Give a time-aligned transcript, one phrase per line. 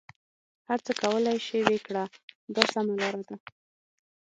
[0.69, 2.03] هر څه کولای شې ویې کړه
[2.55, 3.35] دا سمه لاره ده.